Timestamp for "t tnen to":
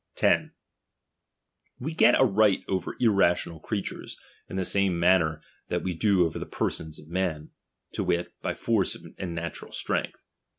7.05-8.03